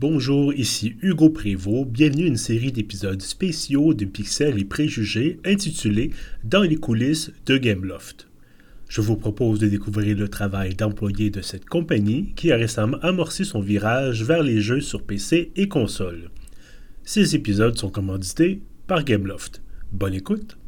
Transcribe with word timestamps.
Bonjour, 0.00 0.54
ici 0.54 0.96
Hugo 1.02 1.28
Prévost. 1.28 1.90
Bienvenue 1.90 2.24
à 2.24 2.28
une 2.28 2.38
série 2.38 2.72
d'épisodes 2.72 3.20
spéciaux 3.20 3.92
de 3.92 4.06
Pixels 4.06 4.58
et 4.58 4.64
Préjugés 4.64 5.38
intitulée 5.44 6.08
Dans 6.42 6.62
les 6.62 6.76
coulisses 6.76 7.32
de 7.44 7.58
Gameloft. 7.58 8.26
Je 8.88 9.02
vous 9.02 9.16
propose 9.16 9.58
de 9.58 9.68
découvrir 9.68 10.16
le 10.16 10.28
travail 10.28 10.74
d'employés 10.74 11.28
de 11.28 11.42
cette 11.42 11.66
compagnie 11.66 12.32
qui 12.34 12.50
a 12.50 12.56
récemment 12.56 12.96
amorcé 13.02 13.44
son 13.44 13.60
virage 13.60 14.24
vers 14.24 14.42
les 14.42 14.62
jeux 14.62 14.80
sur 14.80 15.02
PC 15.02 15.52
et 15.54 15.68
console. 15.68 16.30
Ces 17.04 17.34
épisodes 17.34 17.76
sont 17.76 17.90
commandités 17.90 18.62
par 18.86 19.04
Gameloft. 19.04 19.60
Bonne 19.92 20.14
écoute! 20.14 20.59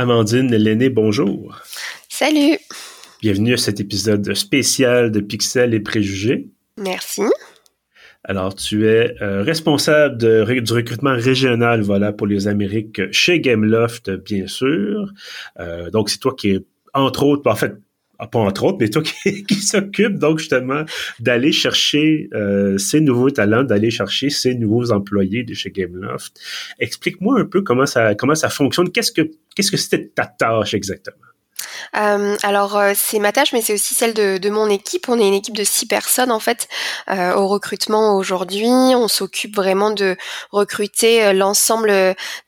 Amandine 0.00 0.56
l'aînée, 0.56 0.88
bonjour. 0.88 1.60
Salut. 2.08 2.56
Bienvenue 3.20 3.52
à 3.52 3.56
cet 3.58 3.80
épisode 3.80 4.32
spécial 4.32 5.10
de 5.10 5.20
Pixels 5.20 5.74
et 5.74 5.80
Préjugés. 5.80 6.48
Merci. 6.78 7.24
Alors, 8.24 8.54
tu 8.54 8.88
es 8.88 9.14
euh, 9.20 9.42
responsable 9.42 10.16
du 10.16 10.72
recrutement 10.72 11.14
régional 11.14 11.82
voilà, 11.82 12.14
pour 12.14 12.26
les 12.26 12.48
Amériques 12.48 13.12
chez 13.12 13.40
Gameloft, 13.40 14.10
bien 14.10 14.46
sûr. 14.46 15.12
Euh, 15.58 15.90
donc, 15.90 16.08
c'est 16.08 16.18
toi 16.18 16.34
qui 16.34 16.52
es, 16.52 16.64
entre 16.94 17.24
autres, 17.24 17.50
en 17.50 17.54
fait, 17.54 17.74
pas 18.26 18.38
entre 18.38 18.64
autres, 18.64 18.78
mais 18.80 18.88
toi 18.88 19.02
qui, 19.02 19.44
qui 19.48 19.54
s'occupe 19.56 20.18
donc 20.18 20.38
justement 20.38 20.84
d'aller 21.18 21.52
chercher 21.52 22.28
euh, 22.34 22.78
ces 22.78 23.00
nouveaux 23.00 23.30
talents, 23.30 23.64
d'aller 23.64 23.90
chercher 23.90 24.30
ces 24.30 24.54
nouveaux 24.54 24.92
employés 24.92 25.44
de 25.44 25.54
chez 25.54 25.70
Gameloft. 25.70 26.40
Explique-moi 26.78 27.40
un 27.40 27.44
peu 27.44 27.62
comment 27.62 27.86
ça 27.86 28.14
comment 28.14 28.34
ça 28.34 28.48
fonctionne. 28.48 28.90
Qu'est-ce 28.90 29.12
que 29.12 29.30
qu'est-ce 29.54 29.70
que 29.70 29.76
c'était 29.76 30.08
ta 30.14 30.26
tâche 30.26 30.74
exactement? 30.74 31.30
Euh, 31.96 32.36
alors 32.42 32.76
euh, 32.76 32.92
c'est 32.94 33.18
ma 33.18 33.32
tâche, 33.32 33.52
mais 33.52 33.62
c'est 33.62 33.74
aussi 33.74 33.94
celle 33.94 34.14
de, 34.14 34.38
de, 34.38 34.50
mon 34.50 34.68
équipe. 34.68 35.08
On 35.08 35.18
est 35.18 35.26
une 35.26 35.34
équipe 35.34 35.56
de 35.56 35.64
six 35.64 35.86
personnes 35.86 36.30
en 36.30 36.40
fait 36.40 36.68
euh, 37.10 37.34
au 37.34 37.48
recrutement 37.48 38.16
aujourd'hui. 38.16 38.68
On 38.68 39.08
s'occupe 39.08 39.56
vraiment 39.56 39.90
de 39.90 40.16
recruter 40.50 41.24
euh, 41.24 41.32
l'ensemble 41.32 41.92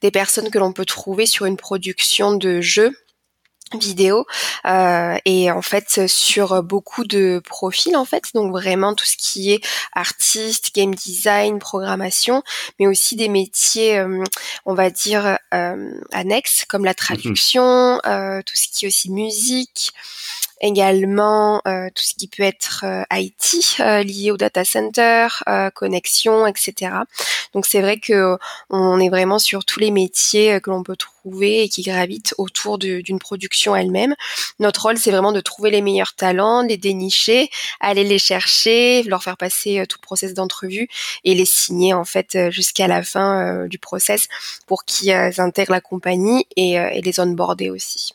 des 0.00 0.10
personnes 0.10 0.50
que 0.50 0.58
l'on 0.58 0.72
peut 0.72 0.84
trouver 0.84 1.26
sur 1.26 1.46
une 1.46 1.56
production 1.56 2.34
de 2.34 2.60
jeux 2.60 2.92
vidéo 3.78 4.26
euh, 4.64 5.16
et 5.24 5.50
en 5.50 5.62
fait 5.62 6.06
sur 6.06 6.62
beaucoup 6.62 7.04
de 7.04 7.40
profils 7.44 7.96
en 7.96 8.04
fait 8.04 8.24
donc 8.34 8.52
vraiment 8.52 8.94
tout 8.94 9.04
ce 9.04 9.16
qui 9.16 9.52
est 9.52 9.64
artiste 9.92 10.74
game 10.74 10.94
design 10.94 11.58
programmation 11.58 12.42
mais 12.78 12.86
aussi 12.86 13.16
des 13.16 13.28
métiers 13.28 13.98
euh, 13.98 14.22
on 14.66 14.74
va 14.74 14.90
dire 14.90 15.38
euh, 15.54 16.00
annexes 16.12 16.64
comme 16.68 16.84
la 16.84 16.92
mhm. 16.92 16.96
traduction 16.96 18.00
euh, 18.06 18.42
tout 18.44 18.56
ce 18.56 18.68
qui 18.68 18.84
est 18.84 18.88
aussi 18.88 19.10
musique 19.10 19.92
également 20.62 21.60
euh, 21.66 21.88
tout 21.94 22.04
ce 22.04 22.14
qui 22.14 22.28
peut 22.28 22.44
être 22.44 22.84
euh, 22.84 23.02
IT 23.12 23.80
euh, 23.80 24.02
lié 24.02 24.30
au 24.30 24.36
data 24.36 24.64
center, 24.64 25.26
connexion, 25.74 26.46
etc. 26.46 26.92
Donc 27.52 27.66
c'est 27.66 27.80
vrai 27.80 27.98
que 27.98 28.38
on 28.70 29.00
est 29.00 29.08
vraiment 29.08 29.38
sur 29.38 29.64
tous 29.64 29.80
les 29.80 29.90
métiers 29.90 30.60
que 30.60 30.70
l'on 30.70 30.82
peut 30.82 30.96
trouver 30.96 31.64
et 31.64 31.68
qui 31.68 31.82
gravitent 31.82 32.34
autour 32.38 32.78
d'une 32.78 33.18
production 33.18 33.74
elle-même. 33.76 34.14
Notre 34.60 34.82
rôle, 34.82 34.98
c'est 34.98 35.10
vraiment 35.10 35.32
de 35.32 35.40
trouver 35.40 35.70
les 35.70 35.82
meilleurs 35.82 36.14
talents, 36.14 36.62
les 36.62 36.76
dénicher, 36.76 37.50
aller 37.80 38.04
les 38.04 38.18
chercher, 38.18 39.02
leur 39.02 39.22
faire 39.22 39.36
passer 39.36 39.84
tout 39.88 39.98
le 40.00 40.06
process 40.06 40.34
d'entrevue 40.34 40.88
et 41.24 41.34
les 41.34 41.44
signer 41.44 41.92
en 41.92 42.04
fait 42.04 42.50
jusqu'à 42.50 42.86
la 42.86 43.02
fin 43.02 43.66
du 43.66 43.78
process 43.78 44.28
pour 44.66 44.84
qu'ils 44.84 45.12
intègrent 45.40 45.72
la 45.72 45.80
compagnie 45.80 46.46
et, 46.56 46.72
et 46.74 47.02
les 47.02 47.20
onboarder 47.20 47.70
aussi. 47.70 48.14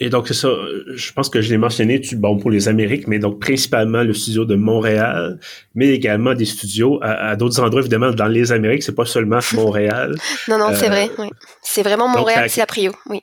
Et 0.00 0.10
donc, 0.10 0.28
c'est 0.28 0.34
ça, 0.34 0.48
je 0.94 1.12
pense 1.12 1.28
que 1.28 1.40
je 1.40 1.50
l'ai 1.50 1.58
mentionné, 1.58 2.00
tu, 2.00 2.16
bon, 2.16 2.38
pour 2.38 2.50
les 2.50 2.68
Amériques, 2.68 3.06
mais 3.06 3.18
donc 3.18 3.40
principalement 3.40 4.02
le 4.02 4.12
studio 4.12 4.44
de 4.44 4.54
Montréal, 4.54 5.38
mais 5.74 5.88
également 5.88 6.34
des 6.34 6.44
studios 6.44 6.98
à, 7.02 7.36
d'autres 7.36 7.60
endroits, 7.60 7.80
évidemment, 7.80 8.10
dans 8.10 8.26
les 8.26 8.52
Amériques, 8.52 8.82
c'est 8.82 8.94
pas 8.94 9.04
seulement 9.04 9.40
Montréal. 9.54 10.14
non, 10.48 10.58
non, 10.58 10.74
c'est 10.74 10.88
vrai, 10.88 11.10
oui. 11.18 11.28
C'est 11.62 11.82
vraiment 11.82 12.08
Montréal, 12.08 12.48
c'est 12.50 12.60
la 12.60 12.66
prio, 12.66 12.92
oui. 13.08 13.22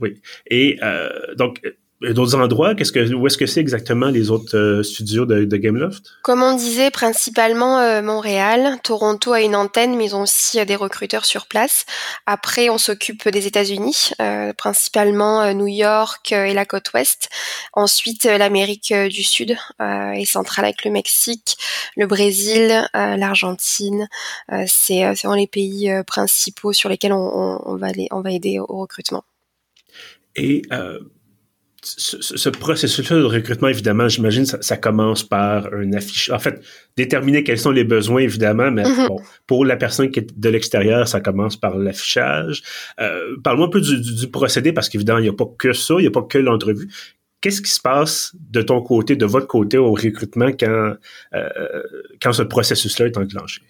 oui. 0.00 0.20
Et 0.46 0.78
euh, 0.82 1.08
donc, 1.36 1.60
d'autres 2.00 2.36
endroits, 2.36 2.74
qu'est-ce 2.74 2.92
que, 2.92 3.12
où 3.12 3.26
est-ce 3.26 3.36
que 3.36 3.46
c'est 3.46 3.60
exactement 3.60 4.06
les 4.06 4.30
autres 4.30 4.56
euh, 4.56 4.82
studios 4.82 5.26
de, 5.26 5.44
de, 5.44 5.56
Gameloft? 5.56 6.04
Comme 6.22 6.42
on 6.42 6.54
disait, 6.54 6.90
principalement 6.90 7.80
euh, 7.80 8.02
Montréal. 8.02 8.78
Toronto 8.84 9.32
a 9.32 9.40
une 9.40 9.56
antenne, 9.56 9.96
mais 9.96 10.06
ils 10.06 10.16
ont 10.16 10.22
aussi 10.22 10.60
euh, 10.60 10.64
des 10.64 10.76
recruteurs 10.76 11.24
sur 11.24 11.46
place. 11.46 11.86
Après, 12.26 12.68
on 12.68 12.78
s'occupe 12.78 13.28
des 13.28 13.46
États-Unis, 13.46 14.10
principalement 14.56 15.52
New 15.54 15.66
York 15.66 16.32
et 16.32 16.54
la 16.54 16.64
côte 16.64 16.92
ouest. 16.92 17.28
Ensuite, 17.72 18.24
l'Amérique 18.24 18.92
du 18.92 19.22
Sud 19.22 19.56
et 19.80 20.24
centrale 20.24 20.66
avec 20.66 20.84
le 20.84 20.90
Mexique, 20.90 21.56
le 21.96 22.06
Brésil, 22.06 22.86
l'Argentine. 22.94 24.08
c'est 24.66 25.12
vraiment 25.14 25.34
les 25.34 25.46
pays 25.46 25.90
principaux 26.06 26.72
sur 26.72 26.88
lesquels 26.88 27.12
on, 27.12 27.16
on, 27.16 27.62
on, 27.64 27.76
va, 27.76 27.88
on 28.10 28.20
va 28.20 28.32
aider 28.32 28.58
au 28.58 28.78
recrutement. 28.78 29.24
Et 30.36 30.62
ce, 31.96 32.36
ce 32.36 32.48
processus 32.48 33.10
de 33.10 33.22
recrutement, 33.22 33.68
évidemment, 33.68 34.08
j'imagine, 34.08 34.44
ça, 34.44 34.58
ça, 34.60 34.76
commence 34.76 35.22
par 35.22 35.72
un 35.72 35.92
affiche. 35.92 36.30
En 36.30 36.38
fait, 36.38 36.60
déterminer 36.96 37.44
quels 37.44 37.58
sont 37.58 37.70
les 37.70 37.84
besoins, 37.84 38.20
évidemment, 38.20 38.70
mais 38.70 38.84
bon, 38.84 39.20
pour 39.46 39.64
la 39.64 39.76
personne 39.76 40.10
qui 40.10 40.20
est 40.20 40.38
de 40.38 40.48
l'extérieur, 40.48 41.08
ça 41.08 41.20
commence 41.20 41.56
par 41.56 41.76
l'affichage. 41.76 42.62
Euh, 43.00 43.36
Parle-moi 43.42 43.66
un 43.66 43.70
peu 43.70 43.80
du, 43.80 44.00
du, 44.00 44.28
procédé, 44.28 44.72
parce 44.72 44.88
qu'évidemment, 44.88 45.18
il 45.20 45.22
n'y 45.22 45.28
a 45.28 45.32
pas 45.32 45.48
que 45.58 45.72
ça, 45.72 45.94
il 45.98 46.02
n'y 46.02 46.06
a 46.06 46.10
pas 46.10 46.22
que 46.22 46.38
l'entrevue. 46.38 46.88
Qu'est-ce 47.40 47.62
qui 47.62 47.70
se 47.70 47.80
passe 47.80 48.34
de 48.50 48.62
ton 48.62 48.82
côté, 48.82 49.14
de 49.14 49.24
votre 49.24 49.46
côté 49.46 49.78
au 49.78 49.92
recrutement 49.92 50.48
quand, 50.48 50.94
euh, 51.34 51.48
quand 52.20 52.32
ce 52.32 52.42
processus-là 52.42 53.06
est 53.06 53.16
enclenché? 53.16 53.62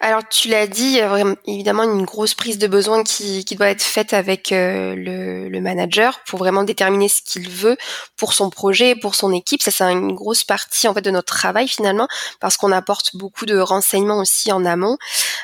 Alors 0.00 0.22
tu 0.28 0.48
l'as 0.48 0.66
dit, 0.66 0.84
il 0.84 0.96
y 0.96 1.00
a 1.00 1.24
évidemment 1.46 1.84
une 1.84 2.04
grosse 2.04 2.34
prise 2.34 2.58
de 2.58 2.66
besoin 2.66 3.04
qui, 3.04 3.44
qui 3.44 3.54
doit 3.54 3.68
être 3.68 3.82
faite 3.82 4.12
avec 4.14 4.50
euh, 4.50 4.96
le, 4.96 5.48
le, 5.48 5.60
manager 5.60 6.20
pour 6.26 6.40
vraiment 6.40 6.64
déterminer 6.64 7.08
ce 7.08 7.22
qu'il 7.22 7.48
veut 7.48 7.76
pour 8.16 8.32
son 8.32 8.50
projet, 8.50 8.96
pour 8.96 9.14
son 9.14 9.32
équipe. 9.32 9.62
Ça 9.62 9.70
c'est 9.70 9.84
une 9.84 10.12
grosse 10.12 10.42
partie 10.42 10.88
en 10.88 10.94
fait 10.94 11.02
de 11.02 11.10
notre 11.12 11.32
travail 11.32 11.68
finalement 11.68 12.08
parce 12.40 12.56
qu'on 12.56 12.72
apporte 12.72 13.14
beaucoup 13.14 13.46
de 13.46 13.56
renseignements 13.56 14.18
aussi 14.18 14.50
en 14.50 14.64
amont 14.64 14.98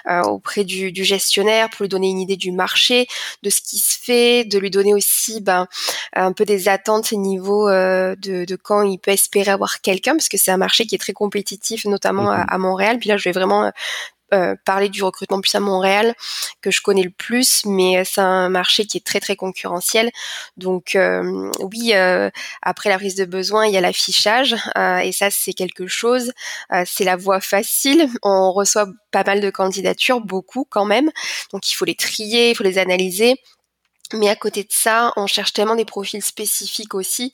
euh, 0.08 0.22
auprès 0.22 0.64
du, 0.64 0.90
du, 0.90 1.04
gestionnaire 1.04 1.70
pour 1.70 1.84
lui 1.84 1.88
donner 1.88 2.08
une 2.08 2.20
idée 2.20 2.36
du 2.36 2.50
marché, 2.50 3.06
de 3.44 3.50
ce 3.50 3.60
qui 3.60 3.78
se 3.78 3.96
fait, 3.96 4.44
de 4.44 4.58
lui 4.58 4.70
donner 4.70 4.92
aussi 4.92 5.40
ben, 5.40 5.68
un 6.14 6.32
peu 6.32 6.44
des 6.44 6.68
attentes 6.68 7.12
au 7.12 7.16
niveau 7.16 7.68
euh, 7.68 8.16
de, 8.16 8.44
de, 8.44 8.56
quand 8.56 8.82
il 8.82 8.98
peut 8.98 9.12
espérer 9.12 9.52
avoir 9.52 9.80
quelqu'un 9.82 10.14
parce 10.14 10.28
que 10.28 10.36
c'est 10.36 10.50
un 10.50 10.56
marché 10.56 10.84
qui 10.86 10.96
est 10.96 10.98
très 10.98 11.12
compétitif 11.12 11.84
notamment 11.84 12.30
à, 12.30 12.38
mmh 12.38 12.46
à 12.48 12.58
Montréal. 12.58 12.98
Puis 12.98 13.08
là 13.08 13.16
je 13.16 13.24
vais 13.24 13.32
vraiment 13.32 13.70
euh, 14.34 14.54
parler 14.66 14.90
du 14.90 15.02
recrutement 15.02 15.40
plus 15.40 15.54
à 15.54 15.60
Montréal 15.60 16.14
que 16.60 16.70
je 16.70 16.82
connais 16.82 17.02
le 17.02 17.10
plus, 17.10 17.62
mais 17.64 18.04
c'est 18.04 18.20
un 18.20 18.50
marché 18.50 18.84
qui 18.84 18.98
est 18.98 19.06
très 19.06 19.20
très 19.20 19.36
concurrentiel. 19.36 20.10
Donc 20.58 20.94
euh, 20.96 21.50
oui, 21.60 21.92
euh, 21.94 22.28
après 22.60 22.90
la 22.90 22.98
prise 22.98 23.14
de 23.14 23.24
besoin, 23.24 23.66
il 23.66 23.72
y 23.72 23.78
a 23.78 23.80
l'affichage 23.80 24.54
et 25.02 25.12
ça 25.12 25.30
c'est 25.30 25.54
quelque 25.54 25.86
chose. 25.86 26.32
c'est 26.84 27.04
la 27.04 27.16
voie 27.16 27.40
facile. 27.40 28.08
On 28.22 28.52
reçoit 28.52 28.88
pas 29.10 29.24
mal 29.24 29.40
de 29.40 29.50
candidatures, 29.50 30.20
beaucoup 30.20 30.66
quand 30.68 30.84
même. 30.84 31.10
Donc 31.52 31.70
il 31.70 31.74
faut 31.74 31.84
les 31.86 31.94
trier, 31.94 32.50
il 32.50 32.54
faut 32.54 32.64
les 32.64 32.78
analyser. 32.78 33.40
Mais 34.14 34.28
à 34.28 34.36
côté 34.36 34.62
de 34.62 34.70
ça, 34.70 35.12
on 35.16 35.26
cherche 35.26 35.52
tellement 35.52 35.76
des 35.76 35.84
profils 35.84 36.22
spécifiques 36.22 36.94
aussi 36.94 37.32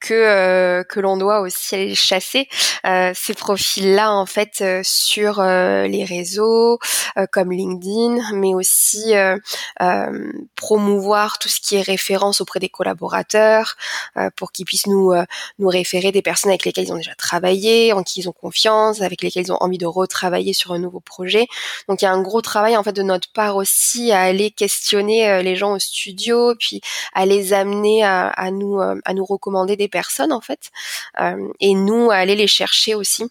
que 0.00 0.14
euh, 0.14 0.84
que 0.84 1.00
l'on 1.00 1.16
doit 1.16 1.40
aussi 1.40 1.74
aller 1.74 1.94
chasser 1.94 2.48
euh, 2.86 3.12
ces 3.14 3.34
profils-là 3.34 4.12
en 4.12 4.26
fait 4.26 4.58
euh, 4.60 4.80
sur 4.84 5.40
euh, 5.40 5.86
les 5.86 6.04
réseaux 6.04 6.78
euh, 7.16 7.26
comme 7.30 7.52
LinkedIn, 7.52 8.32
mais 8.34 8.54
aussi 8.54 9.14
promouvoir 10.56 11.38
tout 11.38 11.48
ce 11.48 11.60
qui 11.60 11.76
est 11.76 11.82
référence 11.82 12.40
auprès 12.40 12.60
des 12.60 12.68
collaborateurs 12.68 13.76
pour 14.36 14.52
qu'ils 14.52 14.64
puissent 14.64 14.86
nous 14.86 15.12
nous 15.58 15.68
référer 15.68 16.12
des 16.12 16.22
personnes 16.22 16.50
avec 16.50 16.64
lesquelles 16.64 16.84
ils 16.84 16.92
ont 16.92 16.96
déjà 16.96 17.14
travaillé, 17.14 17.92
en 17.92 18.02
qui 18.02 18.20
ils 18.20 18.28
ont 18.28 18.32
confiance, 18.32 19.00
avec 19.02 19.22
lesquelles 19.22 19.44
ils 19.44 19.52
ont 19.52 19.58
envie 19.60 19.78
de 19.78 19.86
retravailler 19.86 20.52
sur 20.52 20.72
un 20.72 20.78
nouveau 20.78 21.00
projet. 21.00 21.46
Donc 21.88 22.02
il 22.02 22.04
y 22.04 22.08
a 22.08 22.12
un 22.12 22.22
gros 22.22 22.40
travail 22.42 22.76
en 22.76 22.82
fait 22.82 22.92
de 22.92 23.02
notre 23.02 23.30
part 23.32 23.56
aussi 23.56 24.12
à 24.12 24.20
aller 24.22 24.50
questionner 24.50 25.42
les 25.42 25.56
gens 25.56 25.72
au 25.72 25.78
studio, 25.78 26.54
puis 26.58 26.80
à 27.14 27.26
les 27.26 27.52
amener 27.52 28.04
à, 28.04 28.28
à 28.28 28.50
nous 28.50 28.80
à 28.80 29.14
nous 29.14 29.24
recommander 29.24 29.76
des 29.76 29.85
personnes 29.88 30.32
en 30.32 30.40
fait, 30.40 30.70
euh, 31.20 31.48
et 31.60 31.74
nous 31.74 32.10
aller 32.10 32.36
les 32.36 32.46
chercher 32.46 32.94
aussi 32.94 33.24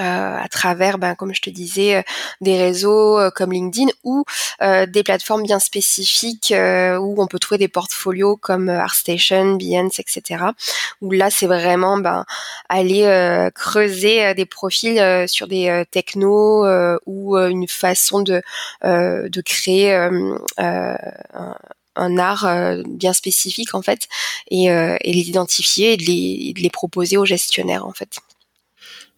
euh, 0.00 0.38
à 0.38 0.48
travers, 0.48 0.96
ben, 0.98 1.14
comme 1.14 1.34
je 1.34 1.42
te 1.42 1.50
disais, 1.50 1.96
euh, 1.96 2.02
des 2.40 2.56
réseaux 2.56 3.20
comme 3.36 3.52
LinkedIn 3.52 3.90
ou 4.02 4.24
des 4.60 5.02
plateformes 5.04 5.42
bien 5.42 5.58
spécifiques 5.58 6.54
où 6.56 7.22
on 7.22 7.26
peut 7.26 7.38
trouver 7.38 7.58
des 7.58 7.68
portfolios 7.68 8.36
comme 8.36 8.70
ArtStation, 8.70 9.56
Behance, 9.56 9.98
etc. 9.98 10.44
Où 11.02 11.10
là, 11.10 11.28
c'est 11.30 11.46
vraiment 11.46 11.98
ben, 11.98 12.24
aller 12.68 13.50
creuser 13.54 14.34
des 14.34 14.46
profils 14.46 15.28
sur 15.28 15.46
des 15.48 15.84
technos 15.90 16.66
ou 17.06 17.36
une 17.36 17.68
façon 17.68 18.22
de, 18.22 18.42
de 18.82 19.40
créer 19.42 19.94
un, 19.94 20.38
art 21.96 22.48
bien 22.86 23.12
spécifique 23.12 23.74
en 23.74 23.82
fait 23.82 24.08
et, 24.50 24.66
et 24.66 25.12
les 25.12 25.28
identifier 25.28 25.92
et 25.92 25.96
de 25.96 26.02
les, 26.02 26.52
de 26.54 26.60
les 26.60 26.70
proposer 26.70 27.16
aux 27.16 27.24
gestionnaires 27.24 27.86
en 27.86 27.92
fait. 27.92 28.20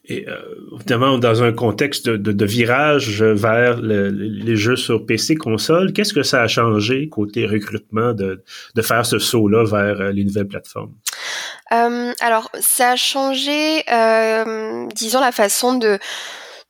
Et 0.09 0.25
euh, 0.29 0.41
évidemment, 0.77 1.19
dans 1.19 1.43
un 1.43 1.53
contexte 1.53 2.09
de, 2.09 2.33
de, 2.33 2.45
virage 2.45 3.23
vers 3.23 3.81
les 3.81 4.57
jeux 4.57 4.77
sur 4.77 5.05
PC 5.05 5.35
console, 5.35 5.93
qu'est-ce 5.93 6.13
que 6.13 6.23
ça 6.23 6.43
a 6.43 6.49
changé 6.49 7.09
côté 7.09 7.45
recrutement 7.45 8.13
de, 8.13 8.45
de 8.75 8.83
faire 8.83 9.05
ce 9.05 9.19
saut-là 9.19 9.65
vers 9.65 10.01
euh, 10.01 10.13
les 10.13 10.25
nouvelles 10.25 10.47
plateformes? 10.47 10.95
Euh, 11.73 12.13
alors, 12.21 12.51
ça 12.61 12.93
a 12.93 12.97
changé, 12.97 13.83
euh, 13.91 14.87
disons, 14.95 15.21
la 15.21 15.33
façon 15.33 15.77
de 15.77 15.99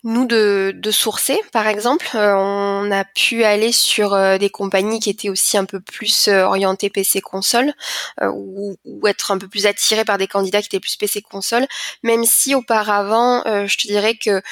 nous 0.07 0.25
de, 0.25 0.73
de 0.75 0.91
sourcer, 0.93 1.39
par 1.53 1.67
exemple. 1.67 2.07
Euh, 2.15 2.35
on 2.37 2.91
a 2.93 3.05
pu 3.05 3.43
aller 3.43 3.73
sur 3.73 4.15
euh, 4.15 4.39
des 4.39 4.51
compagnies 4.51 5.01
qui 5.01 5.11
étaient 5.11 5.29
aussi 5.29 5.59
un 5.59 5.65
peu 5.65 5.81
plus 5.81 6.29
euh, 6.29 6.45
orientées 6.45 6.91
PC 6.91 7.21
console 7.21 7.75
ou, 8.23 8.77
ou, 8.85 9.07
être 9.09 9.33
un 9.33 9.39
peu 9.39 9.49
plus 9.49 9.67
attirés 9.67 10.05
par 10.05 10.17
des 10.17 10.29
candidats 10.29 10.61
qui 10.61 10.69
étaient 10.69 10.81
plus 10.81 10.97
PC 10.97 11.23
console, 11.23 11.67
même 12.05 12.25
si 12.25 12.55
auparavant, 12.55 13.43
je 13.45 13.77
te 13.77 13.87
dirais 13.89 14.17
que 14.17 14.43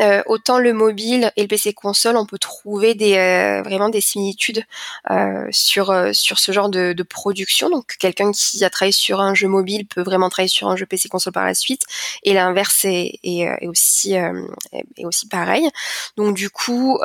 euh, 0.00 0.22
autant 0.24 0.58
le 0.58 0.72
mobile 0.72 1.30
et 1.36 1.42
le 1.42 1.48
PC 1.48 1.74
console, 1.74 2.16
on 2.16 2.24
peut 2.24 2.38
trouver 2.38 2.94
des 2.94 3.16
euh, 3.18 3.62
vraiment 3.62 3.90
des 3.90 4.00
similitudes 4.00 4.64
euh, 5.10 5.46
sur 5.50 5.94
sur 6.14 6.38
ce 6.38 6.50
genre 6.50 6.70
de, 6.70 6.94
production. 7.02 7.68
Donc 7.68 7.96
quelqu'un 7.98 8.32
qui 8.32 8.64
a 8.64 8.70
travaillé 8.70 8.92
sur 8.92 9.20
un 9.20 9.34
jeu 9.34 9.48
mobile 9.48 9.86
peut 9.86 10.02
vraiment 10.02 10.30
travailler 10.30 10.48
sur 10.48 10.68
un 10.68 10.76
jeu 10.76 10.86
PC 10.86 11.08
console 11.10 11.34
par 11.34 11.44
la 11.44 11.54
suite, 11.54 11.82
et 12.22 12.32
l'inverse 12.32 12.84
est, 12.86 13.18
est, 13.22 13.40
est, 13.60 13.68
aussi 13.68 14.14
est 14.14 15.04
aussi 15.04 15.28
pareil. 15.28 15.68
Donc 16.16 16.36
du 16.36 16.48
coup, 16.48 16.98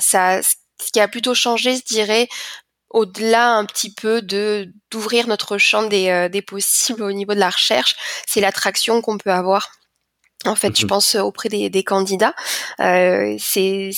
ça 0.00 0.42
ce 0.42 0.92
qui 0.92 1.00
a 1.00 1.08
plutôt 1.08 1.34
changé, 1.34 1.76
je 1.76 1.84
dirais, 1.84 2.28
au-delà 2.90 3.52
un 3.52 3.64
petit 3.64 3.92
peu 3.94 4.20
de 4.20 4.70
d'ouvrir 4.90 5.28
notre 5.28 5.56
champ 5.56 5.84
des, 5.84 6.28
des 6.30 6.42
possibles 6.42 7.02
au 7.02 7.12
niveau 7.12 7.32
de 7.34 7.40
la 7.40 7.50
recherche, 7.50 7.96
c'est 8.26 8.40
l'attraction 8.40 9.00
qu'on 9.00 9.16
peut 9.16 9.32
avoir 9.32 9.70
en 10.46 10.54
fait, 10.54 10.76
je 10.76 10.82
mhm. 10.84 10.88
pense 10.88 11.14
auprès 11.14 11.48
des, 11.48 11.84
candidats, 11.84 12.34
euh, 12.80 13.36
c'est 13.38 13.92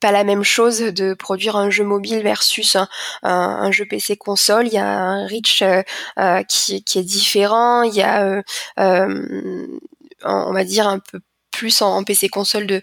pas 0.00 0.12
la 0.12 0.24
même 0.24 0.42
chose 0.42 0.80
de 0.80 1.14
produire 1.14 1.56
un 1.56 1.70
jeu 1.70 1.84
mobile 1.84 2.22
versus 2.22 2.76
un, 3.22 3.70
jeu 3.70 3.86
PC 3.86 4.16
console. 4.16 4.66
Il 4.66 4.74
y 4.74 4.78
a 4.78 4.86
un 4.86 5.26
reach 5.26 5.62
euh, 5.62 5.82
euh, 6.18 6.42
qui, 6.42 6.76
est 6.76 7.02
différent. 7.02 7.82
Il 7.82 7.94
y 7.94 8.02
a, 8.02 8.42
on 8.76 10.52
va 10.52 10.64
dire 10.64 10.86
un 10.88 10.98
peu 10.98 11.20
plus 11.50 11.80
en, 11.80 11.96
en 11.96 12.04
PC 12.04 12.28
console 12.28 12.66
de 12.66 12.82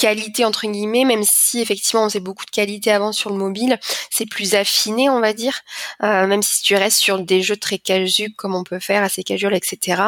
qualité 0.00 0.46
entre 0.46 0.66
guillemets, 0.66 1.04
même 1.04 1.22
si 1.24 1.60
effectivement 1.60 2.04
on 2.04 2.08
faisait 2.08 2.20
beaucoup 2.20 2.46
de 2.46 2.50
qualité 2.50 2.90
avant 2.90 3.12
sur 3.12 3.28
le 3.28 3.36
mobile, 3.36 3.78
c'est 4.10 4.24
plus 4.24 4.54
affiné 4.54 5.10
on 5.10 5.20
va 5.20 5.34
dire, 5.34 5.60
euh, 6.02 6.26
même 6.26 6.42
si 6.42 6.62
tu 6.62 6.74
restes 6.74 6.96
sur 6.96 7.18
des 7.18 7.42
jeux 7.42 7.58
très 7.58 7.78
casu 7.78 8.32
comme 8.34 8.54
on 8.54 8.64
peut 8.64 8.78
faire, 8.78 9.02
assez 9.02 9.22
casual, 9.22 9.54
etc. 9.54 10.02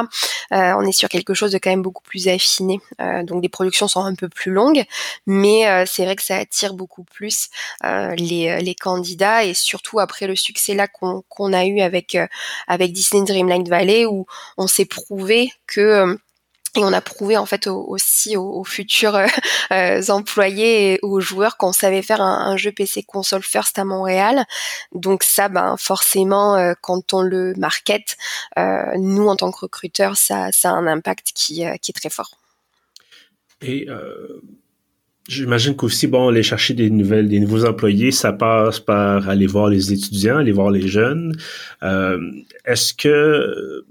Euh, 0.53 0.75
on 0.79 0.83
est 0.83 0.93
sur 0.93 1.11
quelque 1.11 1.35
chose 1.35 1.53
de 1.53 1.59
quand 1.59 1.69
même 1.69 1.83
beaucoup 1.83 2.03
plus 2.03 2.29
affiné. 2.29 2.81
Euh, 3.03 3.23
donc 3.23 3.43
les 3.43 3.51
productions 3.51 3.87
sont 3.87 4.03
un 4.03 4.15
peu 4.15 4.31
plus 4.31 4.51
longues, 4.51 4.85
mais 5.27 5.85
c'est 5.87 6.05
vrai 6.05 6.17
que 6.17 6.23
ça 6.23 6.37
attire 6.37 6.73
beaucoup 6.75 7.05
plus 7.05 7.49
les, 7.83 8.61
les, 8.61 8.75
candidats 8.75 9.45
et 9.45 9.55
surtout 9.55 10.01
après 10.01 10.27
le 10.27 10.35
succès 10.35 10.75
là 10.75 10.89
qu'on 10.89 11.53
a 11.53 11.67
eu 11.67 11.81
avec 11.81 12.17
avec 12.67 12.93
Disney 12.93 13.25
Dreamlight 13.25 13.69
Valley 13.69 14.07
où 14.07 14.27
on 14.57 14.67
s'est 14.67 14.87
prouvé 14.87 15.53
que 15.67 16.19
et 16.75 16.85
on 16.85 16.93
a 16.93 17.01
prouvé 17.03 17.37
en 17.37 17.45
fait 17.45 17.67
aussi 17.67 18.37
aux, 18.37 18.65
futurs 18.65 19.15
euh, 19.15 19.27
euh, 19.73 20.03
employés 20.09 20.95
et 20.95 20.99
aux 21.03 21.21
joueurs 21.21 21.57
qu'on 21.57 21.73
savait 21.73 22.03
faire 22.03 22.23
un, 22.23 22.57
jeu 22.57 22.73
PC 22.73 23.03
console 23.03 23.43
first 23.43 23.79
à 23.79 23.85
Montréal. 23.85 24.45
Donc 24.95 25.23
ça, 25.23 25.49
ben 25.49 25.77
forcément, 25.79 26.57
euh, 26.57 26.73
quand 26.81 27.13
on 27.13 27.23
le 27.23 27.55
market, 27.57 28.17
nous 28.57 29.27
en 29.29 29.37
tant 29.37 29.51
que 29.51 29.61
recruteurs, 29.61 30.17
ça, 30.17 30.47
a 30.47 30.69
un 30.69 30.87
impact 30.87 31.33
qui, 31.35 31.63
est 31.63 31.97
très 31.97 32.11
fort. 32.11 32.31
Et 33.61 33.87
J'imagine 35.29 35.77
qu'aussi, 35.77 36.09
bon, 36.09 36.29
aller 36.29 36.43
chercher 36.43 36.75
des 36.75 36.91
nouvelles, 36.91 37.29
des 37.29 37.39
nouveaux 37.39 37.65
employés, 37.65 38.11
ça 38.11 38.33
passe 38.33 38.81
par 38.81 39.29
aller 39.29 39.47
voir 39.47 39.69
les 39.69 39.93
étudiants, 39.93 40.39
aller 40.39 40.51
voir 40.51 40.71
les 40.71 40.89
jeunes. 40.89 41.37
Est-ce 41.81 42.93
que 42.93 43.85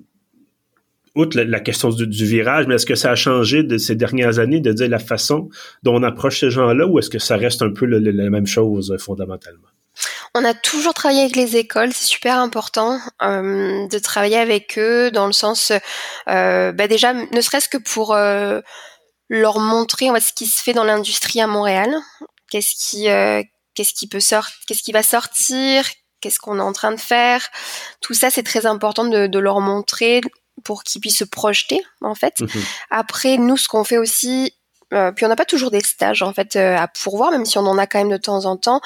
outre 1.15 1.39
la, 1.39 1.59
question 1.59 1.89
du, 1.89 2.25
virage, 2.25 2.67
mais 2.67 2.75
est-ce 2.75 2.85
que 2.85 2.95
ça 2.95 3.11
a 3.11 3.15
changé 3.15 3.63
de 3.63 3.77
ces 3.77 3.95
dernières 3.95 4.39
années 4.39 4.61
de 4.61 4.71
dire 4.71 4.89
la 4.89 4.99
façon 4.99 5.49
dont 5.83 5.95
on 5.95 6.03
approche 6.03 6.39
ces 6.39 6.49
gens-là 6.49 6.87
ou 6.87 6.99
est-ce 6.99 7.09
que 7.09 7.19
ça 7.19 7.35
reste 7.35 7.61
un 7.61 7.71
peu 7.71 7.85
la 7.85 8.29
même 8.29 8.47
chose 8.47 8.91
euh, 8.91 8.97
fondamentalement? 8.97 9.67
On 10.33 10.45
a 10.45 10.53
toujours 10.53 10.93
travaillé 10.93 11.21
avec 11.21 11.35
les 11.35 11.57
écoles, 11.57 11.91
c'est 11.91 12.07
super 12.07 12.37
important 12.37 12.97
euh, 13.21 13.87
de 13.87 13.99
travailler 13.99 14.37
avec 14.37 14.79
eux 14.79 15.11
dans 15.11 15.27
le 15.27 15.33
sens, 15.33 15.73
euh, 16.29 16.71
bah 16.71 16.87
déjà, 16.87 17.13
ne 17.13 17.41
serait-ce 17.41 17.67
que 17.67 17.77
pour 17.77 18.15
leur 19.29 19.59
montrer 19.59 20.07
ce 20.21 20.31
qui 20.33 20.45
se 20.45 20.63
fait 20.63 20.71
dans 20.71 20.85
l'industrie 20.85 21.41
à 21.41 21.47
Montréal, 21.47 21.93
qu'est-ce 22.49 22.75
qui, 22.75 23.07
qu'est-ce 23.75 23.93
qui 23.93 24.07
peut 24.07 24.21
sortir, 24.21 24.55
qu'est-ce 24.65 24.83
qui 24.83 24.93
va 24.93 25.03
sortir, 25.03 25.83
qu'est-ce 26.21 26.39
qu'on 26.39 26.59
est 26.59 26.61
en 26.61 26.71
train 26.71 26.93
de 26.93 26.99
faire? 26.99 27.45
Tout 27.99 28.13
ça, 28.13 28.29
c'est 28.29 28.43
très 28.43 28.65
important 28.65 29.03
de, 29.03 29.27
de 29.27 29.39
leur 29.39 29.59
montrer, 29.59 30.21
pour 30.63 30.83
qu'ils 30.83 31.01
puissent 31.01 31.17
se 31.17 31.23
projeter 31.23 31.81
en 32.01 32.15
fait. 32.15 32.39
Mhm. 32.39 32.49
Après, 32.89 33.37
nous, 33.37 33.57
ce 33.57 33.67
qu'on 33.67 33.83
fait 33.83 33.97
aussi, 33.97 34.53
euh, 34.93 35.11
puis 35.11 35.25
on 35.25 35.29
n'a 35.29 35.35
pas 35.35 35.45
toujours 35.45 35.71
des 35.71 35.81
stages 35.81 36.21
en 36.21 36.33
fait 36.33 36.55
euh, 36.55 36.77
à 36.77 36.87
pourvoir, 36.87 37.31
même 37.31 37.45
si 37.45 37.57
on 37.57 37.65
en 37.65 37.77
a 37.77 37.87
quand 37.87 37.99
même 37.99 38.09
de 38.11 38.17
temps 38.17 38.45
en 38.45 38.57
temps. 38.57 38.81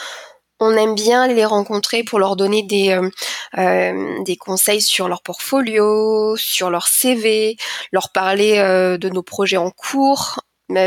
On 0.62 0.72
aime 0.72 0.96
bien 0.96 1.28
les 1.28 1.44
rencontrer 1.44 2.04
pour 2.04 2.18
leur 2.18 2.38
donner 2.38 2.64
des 2.64 2.98
euh, 3.58 4.24
des 4.24 4.38
conseils 4.38 4.82
sur 4.82 5.10
leur 5.10 5.22
portfolio, 5.22 6.38
sur 6.38 6.70
leur 6.70 6.88
CV, 6.88 7.58
leur 7.92 8.12
parler 8.14 8.58
de 8.98 9.10
nos 9.10 9.22
projets 9.22 9.58
en 9.58 9.70
cours, 9.70 10.40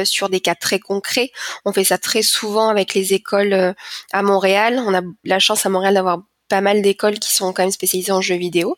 sur 0.04 0.30
des 0.30 0.40
cas 0.40 0.54
très 0.54 0.78
concrets. 0.78 1.30
On 1.66 1.74
fait 1.74 1.84
ça 1.84 1.98
très 1.98 2.22
souvent 2.22 2.70
avec 2.70 2.94
les 2.94 3.12
écoles 3.12 3.74
à 4.12 4.22
Montréal. 4.22 4.82
On 4.86 4.94
a 4.94 5.02
la 5.24 5.38
chance 5.38 5.66
à 5.66 5.68
Montréal 5.68 5.92
d'avoir 5.92 6.20
pas 6.48 6.60
mal 6.60 6.82
d'écoles 6.82 7.18
qui 7.18 7.32
sont 7.32 7.52
quand 7.52 7.62
même 7.62 7.70
spécialisées 7.70 8.12
en 8.12 8.20
jeux 8.20 8.36
vidéo. 8.36 8.76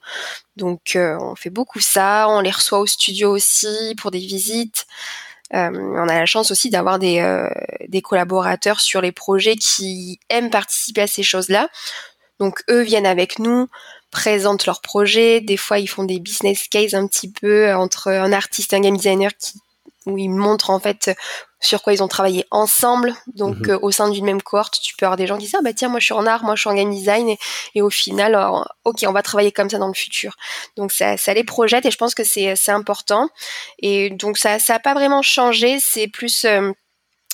Donc 0.56 0.96
euh, 0.96 1.16
on 1.20 1.34
fait 1.34 1.50
beaucoup 1.50 1.80
ça, 1.80 2.26
on 2.28 2.40
les 2.40 2.50
reçoit 2.50 2.80
au 2.80 2.86
studio 2.86 3.30
aussi 3.30 3.94
pour 4.00 4.10
des 4.10 4.18
visites. 4.18 4.86
Euh, 5.54 5.70
on 5.72 6.08
a 6.08 6.14
la 6.14 6.26
chance 6.26 6.50
aussi 6.50 6.70
d'avoir 6.70 6.98
des, 6.98 7.18
euh, 7.18 7.48
des 7.88 8.02
collaborateurs 8.02 8.80
sur 8.80 9.00
les 9.00 9.12
projets 9.12 9.56
qui 9.56 10.20
aiment 10.28 10.50
participer 10.50 11.02
à 11.02 11.06
ces 11.06 11.22
choses-là. 11.22 11.68
Donc 12.38 12.62
eux 12.70 12.82
viennent 12.82 13.06
avec 13.06 13.38
nous, 13.38 13.68
présentent 14.10 14.66
leurs 14.66 14.80
projets. 14.80 15.40
Des 15.40 15.56
fois, 15.56 15.78
ils 15.78 15.88
font 15.88 16.04
des 16.04 16.20
business 16.20 16.68
cases 16.68 16.94
un 16.94 17.06
petit 17.06 17.30
peu 17.30 17.74
entre 17.74 18.08
un 18.08 18.32
artiste 18.32 18.72
et 18.72 18.76
un 18.76 18.80
game 18.80 18.96
designer 18.96 19.30
qui 19.36 19.60
où 20.06 20.16
ils 20.16 20.30
montrent 20.30 20.70
en 20.70 20.80
fait 20.80 21.10
sur 21.60 21.82
quoi 21.82 21.92
ils 21.92 22.02
ont 22.02 22.08
travaillé 22.08 22.46
ensemble. 22.50 23.14
Donc 23.34 23.56
mhm. 23.58 23.70
euh, 23.70 23.78
au 23.82 23.90
sein 23.90 24.08
d'une 24.08 24.24
même 24.24 24.42
cohorte, 24.42 24.80
tu 24.82 24.96
peux 24.96 25.04
avoir 25.06 25.16
des 25.16 25.26
gens 25.26 25.36
qui 25.36 25.44
disent 25.44 25.56
ah 25.58 25.62
bah 25.62 25.74
tiens 25.74 25.88
moi 25.88 26.00
je 26.00 26.06
suis 26.06 26.14
en 26.14 26.26
art, 26.26 26.42
moi 26.42 26.54
je 26.54 26.60
suis 26.62 26.70
en 26.70 26.74
game 26.74 26.90
design 26.90 27.36
et, 27.74 27.82
au 27.82 27.90
final 27.90 28.36
ok 28.84 29.04
on 29.06 29.12
va 29.12 29.22
travailler 29.22 29.52
comme 29.52 29.68
ça 29.68 29.78
dans 29.78 29.88
le 29.88 29.94
futur. 29.94 30.36
Donc 30.76 30.92
ça, 30.92 31.16
ça 31.16 31.34
les 31.34 31.44
projette 31.44 31.84
et 31.84 31.90
je 31.90 31.98
pense 31.98 32.14
que 32.14 32.24
c'est 32.24 32.56
c'est 32.56 32.72
important 32.72 33.28
et 33.78 34.10
donc 34.10 34.38
ça 34.38 34.58
ça 34.58 34.76
a 34.76 34.78
pas 34.78 34.94
vraiment 34.94 35.22
changé, 35.22 35.78
c'est 35.80 36.08
plus 36.08 36.44
euh, 36.44 36.72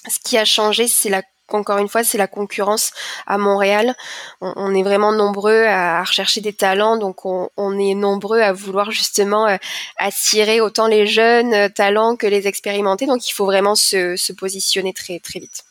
ce 0.08 0.18
qui 0.25 0.37
a 0.37 0.44
changé, 0.44 0.88
c'est 0.88 1.08
la 1.08 1.23
encore 1.54 1.78
une 1.78 1.88
fois, 1.88 2.04
c'est 2.04 2.18
la 2.18 2.26
concurrence 2.26 2.92
à 3.26 3.38
Montréal. 3.38 3.94
On, 4.40 4.74
est 4.74 4.82
vraiment 4.82 5.12
nombreux 5.12 5.64
à, 5.64 6.02
rechercher 6.02 6.40
des 6.40 6.52
talents, 6.52 6.98
donc 6.98 7.24
on, 7.24 7.78
est 7.78 7.94
nombreux 7.94 8.40
à 8.40 8.52
vouloir 8.52 8.90
justement 8.90 9.46
euh, 9.46 9.56
attirer 9.98 10.60
autant 10.60 10.88
les 10.88 11.06
jeunes 11.06 11.52
euh, 11.54 11.68
talents 11.68 12.16
que 12.16 12.26
les 12.26 12.46
expérimentés. 12.46 13.06
Donc 13.06 13.28
il 13.28 13.32
faut 13.32 13.46
vraiment 13.46 13.74
se, 13.74 14.32
positionner 14.32 14.92
très 14.92 15.18
très 15.20 15.40
vite. 15.40 15.64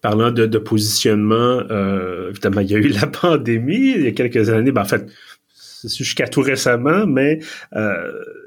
Parlant 0.00 0.30
de, 0.30 0.58
positionnement, 0.58 1.34
euh, 1.70 2.30
évidemment, 2.30 2.60
il 2.60 2.70
y 2.70 2.74
a 2.74 2.78
eu 2.78 2.88
la 3.00 3.06
pandémie 3.06 3.94
il 3.96 4.04
y 4.04 4.08
a 4.08 4.12
quelques 4.12 4.50
années. 4.50 4.72
Ben, 4.72 4.82
en 4.82 4.86
fait, 4.86 5.06
jusqu'à 5.84 6.28
tout 6.28 6.40
récemment, 6.40 7.06
mais 7.06 7.40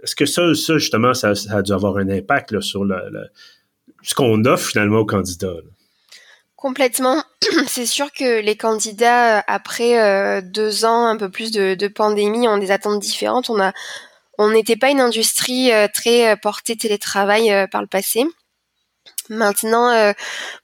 est-ce 0.03 0.15
que 0.15 0.25
ça, 0.25 0.53
ça 0.55 0.77
justement, 0.77 1.13
ça, 1.13 1.33
a 1.51 1.61
dû 1.61 1.73
avoir 1.73 1.97
un 1.97 2.09
impact 2.09 2.59
sur 2.61 2.85
ce 4.01 4.15
qu'on 4.15 4.45
offre 4.45 4.69
finalement 4.69 4.99
aux 4.99 5.05
candidats? 5.05 5.57
Complètement. 6.57 7.23
C'est 7.67 7.85
sûr 7.85 8.11
que 8.11 8.41
les 8.41 8.57
candidats, 8.57 9.37
euh, 9.37 9.41
après 9.47 9.99
euh, 9.99 10.41
deux 10.41 10.85
ans, 10.85 11.05
un 11.05 11.15
peu 11.15 11.29
plus 11.29 11.51
de, 11.51 11.87
pandémie, 11.87 12.47
ont 12.47 12.57
des 12.57 12.71
attentes 12.71 12.99
différentes. 12.99 13.49
On 13.49 13.61
a 13.61 13.71
on 14.39 14.49
n'était 14.49 14.75
pas 14.75 14.91
une 14.91 15.01
industrie 15.01 15.71
très 15.95 16.37
portée 16.37 16.77
télétravail 16.77 17.67
par 17.71 17.81
le 17.81 17.87
passé. 17.87 18.23
Maintenant, 19.29 20.13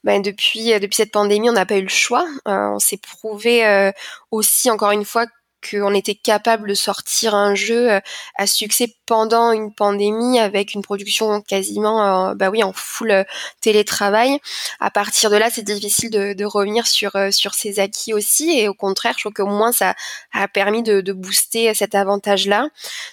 ben 0.04 0.22
depuis 0.22 0.72
cette 0.92 1.12
pandémie, 1.12 1.50
on 1.50 1.54
n'a 1.54 1.66
pas 1.66 1.78
eu 1.78 1.82
le 1.82 1.90
choix. 1.90 2.28
on 2.46 2.78
s'est 2.78 2.98
prouvé 2.98 3.92
aussi 4.30 4.70
encore 4.70 4.92
une 4.92 5.06
fois 5.06 5.26
qu'on 5.70 5.94
était 5.94 6.16
capable 6.16 6.70
de 6.70 6.74
sortir 6.74 7.36
un 7.36 7.56
jeu 7.56 7.92
euh, 7.92 8.00
à 8.36 8.48
succès 8.48 8.96
pendant 9.06 9.52
une 9.52 9.74
pandémie 9.74 10.40
avec 10.40 10.74
une 10.74 10.82
production 10.82 11.42
quasiment, 11.42 12.30
euh, 12.30 12.36
bah 12.36 12.50
oui, 12.50 12.64
en 12.64 12.74
full 12.74 13.12
euh, 13.12 13.24
télétravail. 13.62 14.40
À 14.80 14.92
partir 14.92 15.30
de 15.30 15.38
là, 15.38 15.50
c'est 15.52 15.64
difficile 15.64 16.10
de, 16.10 16.44
revenir 16.46 16.88
sur 16.88 17.14
sur 17.32 17.54
ses 17.54 17.80
acquis 17.80 18.14
aussi, 18.14 18.60
et 18.60 18.68
au 18.68 18.74
contraire, 18.74 19.14
je 19.16 19.24
trouve 19.24 19.34
qu'au 19.34 19.48
moins 19.48 19.72
ça 19.72 19.96
a 20.34 20.48
permis 20.50 20.84
de, 20.84 21.00
de 21.00 21.14
booster 21.14 21.74
cet 21.74 21.96
avantage-là. 21.96 22.68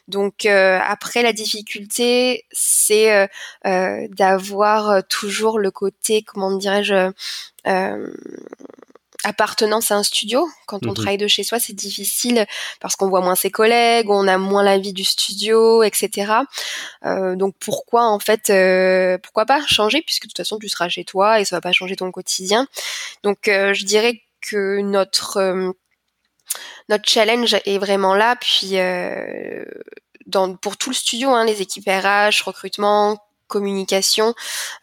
Donc 0.08 0.46
après, 0.46 1.22
la 1.22 1.32
difficulté, 1.32 2.44
c'est 2.50 3.28
d'avoir 3.64 5.04
toujours 5.06 5.58
le 5.60 5.70
côté, 5.70 6.22
comment 6.22 6.56
dirais-je, 6.56 7.12
appartenance 9.24 9.90
à 9.90 9.96
un 9.96 10.02
studio. 10.02 10.48
Quand 10.66 10.84
on 10.86 10.90
mhm. 10.90 10.94
travaille 10.94 11.18
de 11.18 11.28
chez 11.28 11.42
soi, 11.42 11.58
c'est 11.58 11.72
difficile 11.72 12.46
parce 12.80 12.96
qu'on 12.96 13.08
voit 13.08 13.20
moins 13.20 13.34
ses 13.34 13.50
collègues, 13.50 14.10
on 14.10 14.26
a 14.26 14.38
moins 14.38 14.62
la 14.62 14.78
vie 14.78 14.92
du 14.92 15.04
studio, 15.04 15.82
etc. 15.82 16.32
Euh, 17.04 17.36
donc 17.36 17.54
pourquoi 17.58 18.04
en 18.04 18.18
fait, 18.18 18.50
euh, 18.50 19.18
pourquoi 19.18 19.46
pas 19.46 19.64
changer 19.66 20.02
puisque 20.02 20.24
de 20.24 20.28
toute 20.28 20.38
façon 20.38 20.58
tu 20.58 20.68
seras 20.68 20.88
chez 20.88 21.04
toi 21.04 21.40
et 21.40 21.44
ça 21.44 21.56
va 21.56 21.60
pas 21.60 21.72
changer 21.72 21.96
ton 21.96 22.10
quotidien. 22.10 22.66
Donc 23.22 23.48
euh, 23.48 23.74
je 23.74 23.84
dirais 23.84 24.22
que 24.40 24.80
notre 24.80 25.74
notre 26.88 27.08
challenge 27.08 27.56
est 27.64 27.78
vraiment 27.78 28.14
là. 28.14 28.36
Puis 28.36 28.76
dans, 30.26 30.54
pour 30.56 30.76
tout 30.76 30.90
le 30.90 30.94
studio, 30.94 31.30
hein, 31.30 31.44
les 31.44 31.62
équipes 31.62 31.88
RH, 31.88 32.42
recrutement, 32.44 33.18
communication, 33.50 34.34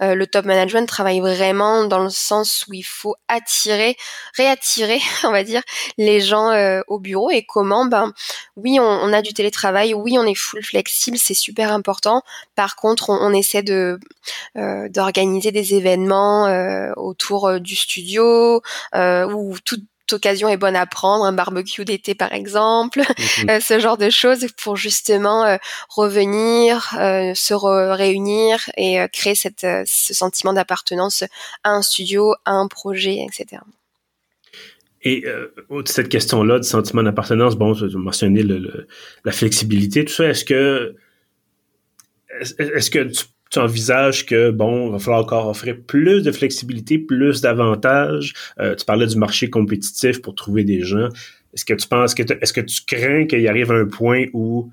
euh, 0.04 0.14
le 0.14 0.28
top 0.28 0.46
management 0.46 0.88
travaille 0.88 1.20
vraiment 1.20 1.86
dans 1.86 2.04
le 2.04 2.12
sens 2.12 2.66
où 2.68 2.74
il 2.74 2.84
faut 2.84 3.16
attirer, 3.28 3.98
réattirer, 4.36 5.00
on 5.24 5.32
va 5.32 5.44
dire, 5.44 5.64
les 5.98 6.22
gens 6.22 6.52
euh, 6.52 6.82
au 6.88 7.00
bureau. 7.00 7.32
Et 7.32 7.44
comment? 7.44 7.86
Ben 7.86 8.14
oui, 8.56 8.78
on, 8.80 9.14
a 9.14 9.24
du 9.24 9.34
télétravail, 9.34 9.96
oui, 9.96 10.18
on 10.20 10.26
est 10.26 10.36
full 10.36 10.64
flexible, 10.64 11.18
c'est 11.18 11.34
super 11.34 11.72
important. 11.72 12.22
Par 12.56 12.76
contre, 12.76 13.10
on, 13.10 13.34
essaie 13.34 13.64
de 13.64 14.00
euh, 14.58 14.90
d'organiser 14.90 15.52
des 15.52 15.74
événements 15.74 16.28
autour 16.98 17.60
du 17.60 17.76
studio 17.76 18.62
ou 18.94 19.56
tout 19.64 19.82
occasion 20.14 20.50
est 20.50 20.58
bonne 20.58 20.76
à 20.76 20.86
prendre, 20.86 21.26
un 21.26 21.34
barbecue 21.34 21.86
d'été 21.86 22.16
par 22.16 22.34
exemple, 22.34 23.00
mhm. 23.00 23.50
euh, 23.50 23.60
ce 23.60 23.80
genre 23.80 23.98
de 23.98 24.10
choses 24.10 24.48
pour 24.62 24.76
justement 24.76 25.46
euh, 25.46 25.58
revenir, 25.90 26.96
euh, 27.00 27.34
se 27.34 27.54
réunir 27.54 28.70
et 28.78 29.00
créer 29.12 29.36
cette, 29.36 29.66
ce 29.86 30.14
sentiment 30.14 30.54
d'appartenance 30.54 31.24
à 31.64 31.72
un 31.72 31.82
studio, 31.82 32.34
à 32.46 32.52
un 32.52 32.68
projet, 32.68 33.26
etc. 33.26 33.62
Et 35.04 35.24
cette 35.86 36.10
question-là 36.10 36.60
de 36.60 36.64
sentiment 36.64 37.04
d'appartenance, 37.04 37.56
bon, 37.56 37.74
tu 37.74 37.86
as 37.86 37.98
mentionné 37.98 38.44
la 39.24 39.32
flexibilité, 39.32 40.04
tout 40.04 40.14
ça, 40.14 40.26
est-ce 40.26 40.44
que 40.44 40.96
est-ce 42.42 42.92
que 42.92 43.00
tu 43.00 43.24
tu 43.52 43.60
envisages 43.60 44.26
que, 44.26 44.52
bon, 44.52 44.88
il 44.88 44.92
va 44.94 45.00
falloir 45.00 45.22
encore 45.22 45.48
offrir 45.48 45.78
plus 45.86 46.22
de 46.22 46.32
flexibilité, 46.32 46.98
plus 46.98 47.42
d'avantages? 47.42 48.34
Euh, 48.60 48.76
tu 48.76 48.86
parlais 48.86 49.08
du 49.08 49.18
marché 49.18 49.50
compétitif 49.50 50.22
pour 50.22 50.36
trouver 50.36 50.64
des 50.64 50.82
gens. 50.82 51.10
Est-ce 51.54 51.66
que 51.66 51.74
tu 51.74 51.88
penses 51.88 52.14
que, 52.14 52.24
est-ce 52.42 52.54
que 52.54 52.62
tu 52.62 52.82
crains 52.86 53.26
qu'il 53.26 53.48
arrive 53.48 53.72
un 53.72 53.86
point 53.86 54.26
où 54.34 54.72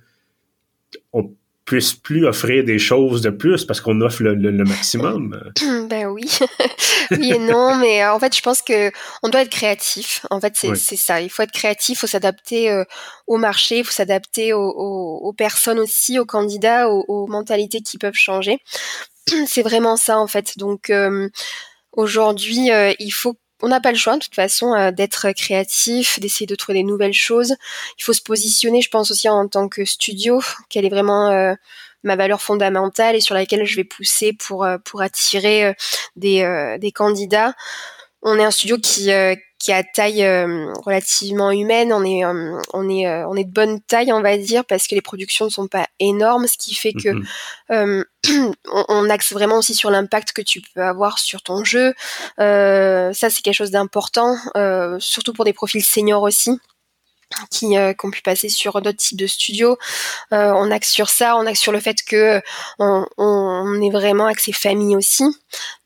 on 1.12 1.31
puisse 1.64 1.94
plus 1.94 2.26
offrir 2.26 2.62
des 2.64 2.78
choses 2.78 3.23
de 3.23 3.30
plus 3.30 3.64
parce 3.64 3.80
qu'on 3.80 4.00
offre 4.02 4.23
le, 4.23 4.64
maximum. 4.64 5.40
ben 5.88 6.06
oui, 6.06 6.30
oui 7.11 7.33
et 7.33 7.38
non, 7.38 7.76
mais 7.76 8.02
euh, 8.02 8.12
en 8.12 8.18
fait, 8.18 8.37
je 8.37 8.42
pense 8.42 8.61
que 8.61 8.90
on 9.23 9.28
doit 9.28 9.42
être 9.42 9.50
créatif. 9.50 10.26
En 10.30 10.40
fait, 10.40 10.54
c'est 10.56 10.97
ça. 10.97 11.21
Il 11.21 11.30
faut 11.30 11.42
être 11.42 11.52
créatif, 11.52 11.99
il 11.99 12.00
faut 12.00 12.06
s'adapter 12.06 12.71
euh, 12.71 12.85
au 13.26 13.38
marché, 13.38 13.78
il 13.78 13.85
faut 13.85 13.92
s'adapter 13.92 14.52
aux, 14.52 15.35
personnes 15.37 15.78
aussi, 15.78 16.18
aux 16.18 16.26
candidats, 16.26 16.88
aux, 16.90 17.26
mentalités 17.26 17.80
qui 17.80 17.99
peuvent 17.99 18.14
changer. 18.14 18.59
c'est 19.47 19.62
vraiment 19.62 19.97
ça 19.97 20.18
en 20.18 20.26
fait. 20.26 20.59
Donc 20.59 20.90
euh, 20.90 21.28
aujourd'hui, 21.92 22.68
il 22.99 23.12
faut 23.12 23.37
on 23.64 23.68
n'a 23.68 23.80
pas 23.80 23.92
le 23.92 23.97
choix 23.97 24.14
de 24.16 24.23
toute 24.23 24.35
façon 24.35 24.75
euh, 24.75 24.90
d'être 24.90 25.33
créatif, 25.33 26.21
d'essayer 26.21 26.47
de 26.47 26.54
trouver 26.54 26.78
des 26.78 26.85
nouvelles 26.85 27.14
choses. 27.14 27.56
Il 27.99 28.04
faut 28.04 28.12
se 28.12 28.21
positionner, 28.21 28.83
je 28.83 28.90
pense 28.90 29.11
aussi 29.11 29.28
en 29.28 29.49
tant 29.49 29.68
que 29.68 29.87
studio, 29.87 30.42
quelle 30.68 30.85
est 30.85 30.90
vraiment 30.90 31.30
euh, 31.30 31.54
ma 32.02 32.14
valeur 32.14 32.42
fondamentale 32.42 33.16
et 33.16 33.21
sur 33.21 33.35
laquelle 33.35 33.64
je 33.64 33.76
vais 33.76 33.85
pousser 33.85 34.35
pour 34.35 34.64
euh, 34.64 34.76
pour 34.85 35.00
attirer 35.00 35.75
des, 36.14 36.76
des 36.78 36.92
candidats. 36.92 37.54
On 38.21 38.38
est 38.38 38.44
un 38.44 38.50
studio 38.50 38.76
qui 38.78 39.11
qui 39.64 39.73
a 39.73 39.83
taille 39.83 40.23
euh, 40.23 40.71
relativement 40.85 41.50
humaine. 41.50 41.90
On 41.90 42.04
est, 42.04 42.23
euh, 42.23 42.61
on 42.75 42.87
est, 42.90 43.06
euh, 43.06 43.26
on 43.26 43.35
est 43.35 43.44
de 43.44 43.50
bonne 43.50 43.80
taille, 43.80 44.12
on 44.12 44.21
va 44.21 44.37
dire, 44.37 44.62
parce 44.66 44.87
que 44.87 44.94
les 44.94 45.00
productions 45.00 45.47
ne 45.47 45.50
sont 45.50 45.68
pas 45.68 45.87
énormes, 46.00 46.47
ce 46.47 46.59
qui 46.59 46.75
fait 46.75 46.92
que 46.92 47.09
mhm. 47.71 48.04
on, 48.88 49.09
axe 49.09 49.33
vraiment 49.33 49.56
aussi 49.56 49.75
sur 49.75 49.90
l'impact 49.90 50.33
que 50.33 50.42
tu 50.42 50.61
peux 50.61 50.83
avoir 50.83 51.18
sur 51.18 51.42
ton 51.42 51.64
jeu. 51.64 51.94
ça, 52.38 53.12
c'est 53.12 53.40
quelque 53.42 53.54
chose 53.54 53.71
d'important, 53.71 54.37
surtout 54.99 55.33
pour 55.33 55.47
des 55.47 55.54
profils 55.54 55.85
seniors 55.85 56.23
aussi 56.23 56.59
qui, 57.50 57.76
euh, 57.76 57.93
qui, 57.93 58.07
ont 58.07 58.11
pu 58.11 58.23
passer 58.23 58.49
sur 58.49 58.81
d'autres 58.81 58.99
types 58.99 59.19
de 59.19 59.26
studios. 59.26 59.79
Euh, 60.33 60.53
on 60.55 60.71
axe 60.71 60.91
sur 60.91 61.09
ça, 61.09 61.37
on 61.37 61.47
axe 61.47 61.61
sur 61.61 61.73
le 61.73 61.81
fait 61.81 61.97
que 62.07 62.41
on, 62.79 63.07
on 63.17 63.81
est 63.81 63.91
vraiment 63.91 64.26
axé 64.26 64.53
famille 64.53 64.97
aussi. 64.97 65.25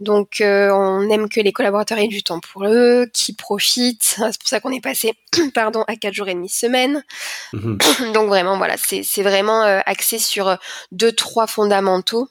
Donc 0.00 0.40
euh, 0.40 0.70
on 0.70 1.08
aime 1.10 1.28
que 1.28 1.40
les 1.40 1.52
collaborateurs 1.52 1.98
aient 1.98 2.08
du 2.08 2.22
temps 2.22 2.40
pour 2.40 2.66
eux, 2.66 3.06
qui 3.12 3.34
profitent. 3.34 4.16
C'est 4.16 4.38
pour 4.40 4.48
ça 4.48 4.60
qu'on 4.60 4.72
est 4.72 4.82
passé 4.82 5.14
pardon 5.54 5.84
à 5.88 5.96
quatre 5.96 6.14
jours 6.14 6.28
et 6.28 6.34
demi 6.34 6.48
semaine. 6.48 7.04
Mhm. 7.52 7.78
Donc 8.14 8.28
vraiment 8.28 8.56
voilà, 8.56 8.76
c'est 8.78 9.22
vraiment 9.22 9.62
axé 9.62 10.18
sur 10.18 10.56
deux 10.92 11.12
trois 11.12 11.46
fondamentaux 11.46 12.28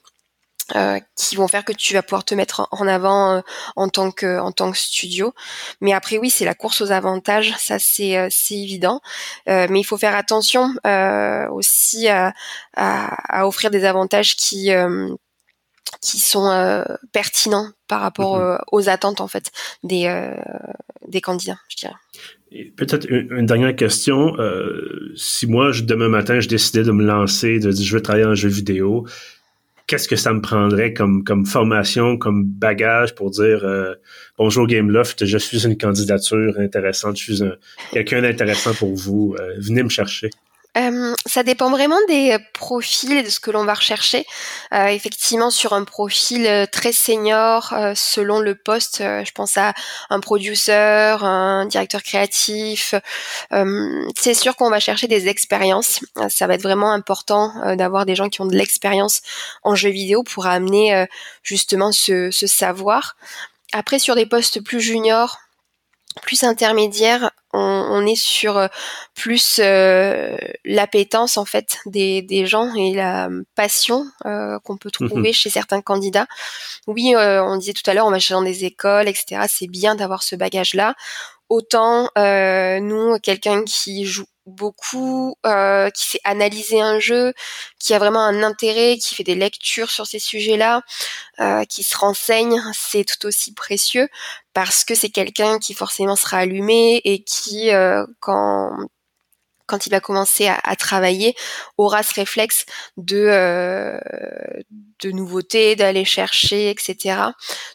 euh, 0.76 0.98
qui 1.16 1.34
vont 1.36 1.48
faire 1.48 1.64
que 1.64 1.72
tu 1.72 1.94
vas 1.94 2.02
pouvoir 2.02 2.26
te 2.26 2.34
mettre 2.34 2.68
en 2.72 2.86
avant 2.86 3.36
euh, 3.36 3.40
en 3.74 3.88
tant 3.88 4.10
que 4.10 4.38
en 4.38 4.52
tant 4.52 4.70
que 4.70 4.76
studio. 4.76 5.32
Mais 5.80 5.94
après 5.94 6.18
oui, 6.18 6.28
c'est 6.28 6.44
la 6.44 6.54
course 6.54 6.82
aux 6.82 6.90
avantages, 6.90 7.54
ça 7.58 7.78
c'est 7.78 8.18
euh, 8.18 8.28
c'est 8.30 8.56
évident. 8.56 9.00
mais 9.46 9.80
il 9.80 9.84
faut 9.84 9.96
faire 9.96 10.14
attention 10.14 10.74
aussi 11.50 12.08
à, 12.08 12.34
à, 12.76 13.46
offrir 13.46 13.70
des 13.70 13.84
avantages 13.84 14.36
qui 14.36 14.70
qui 16.02 16.18
sont 16.18 16.84
pertinents 17.12 17.68
par 17.86 18.00
rapport 18.02 18.38
mm-hmm. 18.38 18.58
aux 18.72 18.88
attentes 18.90 19.22
en 19.22 19.28
fait 19.28 19.50
des 19.82 20.34
des 21.06 21.22
candidats, 21.22 21.58
je 21.68 21.76
dirais. 21.76 21.94
Peut-être 22.76 23.06
une, 23.10 23.46
dernière 23.46 23.74
question. 23.74 24.36
si 25.16 25.46
moi, 25.46 25.72
je, 25.72 25.82
demain 25.82 26.08
matin, 26.08 26.40
je 26.40 26.48
décidais 26.48 26.82
de 26.82 26.92
me 26.92 27.04
lancer, 27.04 27.58
de 27.58 27.70
dire 27.70 27.86
je 27.86 27.94
veux 27.94 28.02
travailler 28.02 28.26
en 28.26 28.34
jeu 28.34 28.48
vidéo, 28.48 29.06
qu'est-ce 29.88 30.06
que 30.06 30.16
ça 30.16 30.32
me 30.32 30.40
prendrait 30.40 30.92
comme, 30.92 31.24
comme 31.24 31.46
formation, 31.46 32.16
comme 32.16 32.44
bagage 32.44 33.14
pour 33.16 33.30
dire 33.30 33.64
euh, 33.64 33.94
bonjour 34.36 34.66
Gameloft, 34.66 35.24
je 35.24 35.38
suis 35.38 35.64
une 35.66 35.76
candidature 35.76 36.54
intéressante, 36.58 37.18
je 37.18 37.32
suis 37.32 37.42
quelqu'un 37.90 38.22
d'intéressant 38.22 38.74
pour 38.74 38.94
vous, 38.94 39.34
euh, 39.40 39.54
venez 39.58 39.82
me 39.82 39.88
chercher. 39.88 40.30
Euh, 40.78 41.14
ça 41.26 41.42
dépend 41.42 41.70
vraiment 41.70 41.98
des 42.08 42.32
euh, 42.32 42.38
profils 42.52 43.12
et 43.12 43.22
de 43.22 43.30
ce 43.30 43.40
que 43.40 43.50
l'on 43.50 43.64
va 43.64 43.74
rechercher. 43.74 44.26
Euh, 44.72 44.86
effectivement, 44.86 45.50
sur 45.50 45.72
un 45.72 45.84
profil 45.84 46.46
euh, 46.46 46.66
très 46.66 46.92
senior, 46.92 47.74
selon 47.94 48.40
le 48.40 48.54
poste, 48.54 48.98
je 48.98 49.30
pense 49.32 49.56
à 49.56 49.74
un 50.10 50.20
producer, 50.20 50.72
un 50.72 51.66
directeur 51.66 52.02
créatif. 52.02 52.94
c'est 54.16 54.34
sûr 54.34 54.56
qu'on 54.56 54.70
va 54.70 54.80
chercher 54.80 55.08
des 55.08 55.28
expériences. 55.28 56.00
Ça 56.28 56.46
va 56.46 56.54
être 56.54 56.62
vraiment 56.62 56.92
important 56.92 57.52
d'avoir 57.76 58.06
des 58.06 58.14
gens 58.14 58.28
qui 58.28 58.40
ont 58.40 58.46
de 58.46 58.56
l'expérience 58.56 59.22
en 59.62 59.74
jeu 59.74 59.90
vidéo 59.90 60.22
pour 60.22 60.46
amener 60.46 61.06
justement 61.42 61.92
ce, 61.92 62.30
ce 62.30 62.46
savoir. 62.46 63.16
Après, 63.72 63.98
sur 63.98 64.14
des 64.14 64.26
postes 64.26 64.62
plus 64.62 64.80
juniors, 64.80 65.38
plus 66.20 66.44
intermédiaire, 66.44 67.30
on, 67.52 68.06
est 68.06 68.16
sur 68.16 68.56
euh, 68.56 68.68
plus 69.14 69.58
euh, 69.62 70.36
l'appétence 70.64 71.38
en 71.38 71.44
fait 71.44 71.78
des, 71.86 72.22
des, 72.22 72.46
gens 72.46 72.74
et 72.74 72.94
la 72.94 73.28
passion 73.54 74.06
euh, 74.26 74.58
qu'on 74.60 74.76
peut 74.76 74.90
mhm. 75.00 75.08
trouver 75.08 75.32
chez 75.32 75.50
certains 75.50 75.80
candidats. 75.80 76.26
Oui, 76.86 77.14
on 77.16 77.56
disait 77.56 77.72
tout 77.72 77.88
à 77.90 77.94
l'heure, 77.94 78.06
on 78.06 78.10
va 78.10 78.18
dans 78.30 78.42
des 78.42 78.64
écoles, 78.64 79.08
etc. 79.08 79.42
C'est 79.48 79.68
bien 79.68 79.94
d'avoir 79.94 80.22
ce 80.22 80.36
bagage-là. 80.36 80.94
Autant 81.48 82.10
nous, 82.16 83.18
quelqu'un 83.20 83.64
qui 83.64 84.04
joue 84.04 84.26
beaucoup, 84.48 85.36
euh, 85.46 85.90
qui 85.90 86.08
sait 86.08 86.20
analyser 86.24 86.80
un 86.80 86.98
jeu, 86.98 87.32
qui 87.78 87.94
a 87.94 87.98
vraiment 87.98 88.24
un 88.24 88.42
intérêt, 88.42 88.98
qui 88.98 89.14
fait 89.14 89.24
des 89.24 89.34
lectures 89.34 89.90
sur 89.90 90.06
ces 90.06 90.18
sujets-là, 90.18 90.82
euh, 91.40 91.64
qui 91.64 91.82
se 91.82 91.96
renseigne, 91.96 92.60
c'est 92.74 93.04
tout 93.04 93.26
aussi 93.26 93.54
précieux 93.54 94.08
parce 94.54 94.84
que 94.84 94.94
c'est 94.94 95.10
quelqu'un 95.10 95.58
qui 95.58 95.74
forcément 95.74 96.16
sera 96.16 96.38
allumé 96.38 97.00
et 97.04 97.22
qui, 97.22 97.70
euh, 97.72 98.04
quand 98.20 98.76
quand 99.66 99.86
il 99.86 99.90
va 99.90 100.00
commencer 100.00 100.48
à, 100.48 100.76
travailler, 100.76 101.36
aura 101.76 102.02
ce 102.02 102.14
réflexe 102.14 102.64
de 102.96 104.00
de 105.00 105.10
nouveautés, 105.12 105.76
d'aller 105.76 106.04
chercher, 106.06 106.70
etc. 106.70 107.32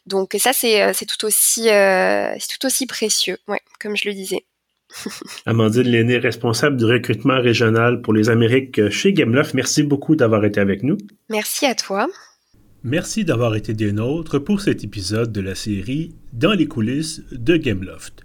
Donc 0.07 0.35
ça 0.39 0.53
c'est 0.53 0.93
c'est 0.93 1.05
tout 1.05 1.23
aussi 1.25 1.65
c'est 1.65 2.47
tout 2.59 2.65
aussi 2.65 2.87
précieux, 2.87 3.37
ouais, 3.47 3.61
comme 3.79 3.95
je 3.95 4.09
le 4.09 4.15
disais. 4.15 4.45
Amandine 5.45 5.89
Lenné, 5.89 6.17
responsable 6.17 6.77
du 6.77 6.85
recrutement 6.85 7.39
régional 7.41 8.01
pour 8.01 8.13
les 8.13 8.29
Amériques 8.29 8.89
chez 8.89 9.13
Gameloft, 9.13 9.53
merci 9.53 9.83
beaucoup 9.83 10.15
d'avoir 10.15 10.45
été 10.45 10.59
avec 10.59 10.83
nous. 10.83 10.97
Merci 11.29 11.65
à 11.65 11.75
toi. 11.75 12.07
Merci 12.83 13.23
d'avoir 13.23 13.55
été 13.55 13.73
des 13.73 13.93
nôtres 13.93 14.43
pour 14.43 14.59
cet 14.59 14.83
épisode 14.83 15.31
de 15.31 15.41
la 15.41 15.55
série 15.55 16.15
Dans 16.33 16.51
les 16.51 16.67
coulisses 16.67 17.23
de 17.31 17.55
Gameloft. 17.55 18.23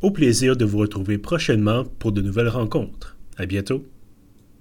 Au 0.00 0.10
plaisir 0.10 0.56
de 0.56 0.64
vous 0.64 0.78
retrouver 0.78 1.18
prochainement 1.18 1.84
pour 1.84 2.12
de 2.12 2.22
nouvelles 2.22 2.48
rencontres. 2.48 3.16
À 3.36 3.46
bientôt. 3.46 3.84